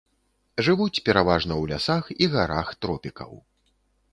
Жывуць 0.67 1.03
пераважна 1.09 1.53
ў 1.57 1.63
лясах 1.73 2.09
і 2.15 2.25
гарах 2.37 2.67
тропікаў. 2.87 3.31